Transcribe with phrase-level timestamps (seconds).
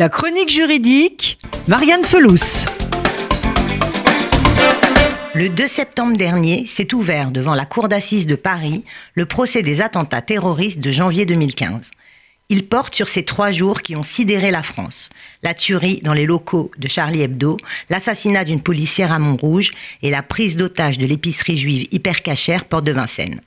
[0.00, 2.66] La chronique juridique, Marianne Felous.
[5.34, 8.84] Le 2 septembre dernier s'est ouvert devant la Cour d'assises de Paris
[9.14, 11.90] le procès des attentats terroristes de janvier 2015.
[12.48, 15.10] Il porte sur ces trois jours qui ont sidéré la France.
[15.42, 17.56] La tuerie dans les locaux de Charlie Hebdo,
[17.90, 19.72] l'assassinat d'une policière à Montrouge
[20.02, 23.40] et la prise d'otage de l'épicerie juive hypercachère Porte de Vincennes.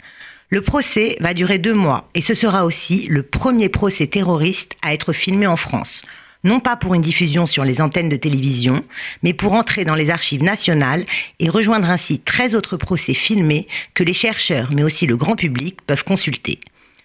[0.49, 4.93] Le procès va durer deux mois et ce sera aussi le premier procès terroriste à
[4.93, 6.03] être filmé en France
[6.43, 8.83] non pas pour une diffusion sur les antennes de télévision,
[9.23, 11.05] mais pour entrer dans les archives nationales
[11.39, 15.79] et rejoindre ainsi 13 autres procès filmés que les chercheurs, mais aussi le grand public,
[15.85, 16.59] peuvent consulter.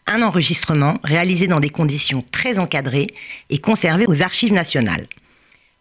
[0.06, 3.08] Un enregistrement réalisé dans des conditions très encadrées
[3.50, 5.08] et conservé aux archives nationales.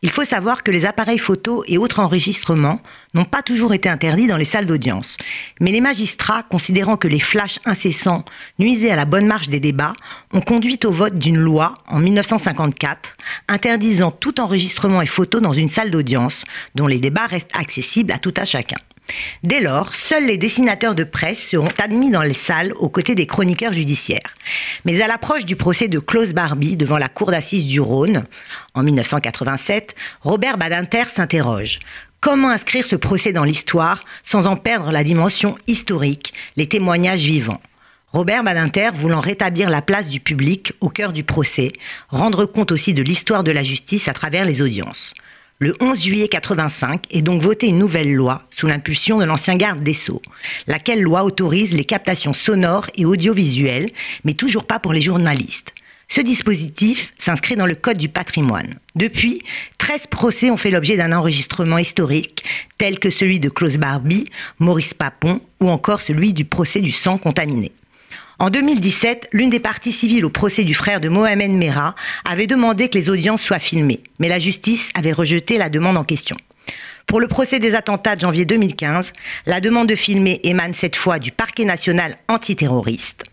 [0.05, 2.80] Il faut savoir que les appareils photo et autres enregistrements
[3.16, 5.18] n'ont pas toujours été interdits dans les salles d'audience.
[5.59, 8.23] Mais les magistrats, considérant que les flashs incessants
[8.59, 9.94] nuisaient à la bonne marche des débats,
[10.31, 13.16] ont conduit au vote d'une loi en 1954
[13.48, 16.44] interdisant tout enregistrement et photo dans une salle d'audience
[16.76, 18.78] dont les débats restent accessibles à tout à chacun.
[19.44, 23.28] Dès lors, seuls les dessinateurs de presse seront admis dans les salles aux côtés des
[23.28, 24.33] chroniqueurs judiciaires.
[24.83, 28.23] Mais à l'approche du procès de Klaus Barbie devant la cour d'assises du Rhône,
[28.73, 31.80] en 1987, Robert Badinter s'interroge.
[32.22, 37.62] Comment inscrire ce procès dans l'histoire sans en perdre la dimension historique, les témoignages vivants?
[38.14, 41.73] Robert Badinter voulant rétablir la place du public au cœur du procès,
[42.10, 45.14] rendre compte aussi de l'histoire de la justice à travers les audiences.
[45.60, 49.84] Le 11 juillet 85 est donc votée une nouvelle loi sous l'impulsion de l'ancien garde
[49.84, 50.22] des Sceaux,
[50.68, 53.90] laquelle loi autorise les captations sonores et audiovisuelles,
[54.23, 55.73] mais toujours pas pour les journalistes?
[56.08, 58.75] Ce dispositif s'inscrit dans le Code du patrimoine.
[58.95, 59.42] Depuis,
[59.80, 62.44] 13 procès ont fait l'objet d'un enregistrement historique,
[62.78, 67.17] tel que celui de Klaus Barbie, Maurice Papon ou encore celui du procès du sang
[67.17, 67.72] contaminé.
[68.38, 71.95] En 2017, l'une des parties civiles au procès du frère de Mohamed Merah
[72.30, 76.03] avait demandé que les audiences soient filmées, mais la justice avait rejeté la demande en
[76.03, 76.36] question.
[77.08, 79.14] Pour le procès des attentats de janvier 2015,
[79.45, 83.23] la demande de filmer émane cette fois du parquet national antiterroriste.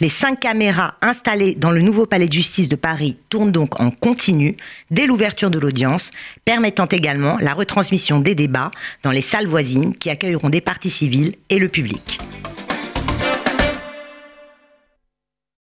[0.00, 3.90] Les cinq caméras installées dans le nouveau palais de justice de Paris tournent donc en
[3.90, 4.56] continu
[4.90, 6.10] dès l'ouverture de l'audience,
[6.44, 8.70] permettant également la retransmission des débats
[9.02, 12.18] dans les salles voisines qui accueilleront des parties civiles et le public.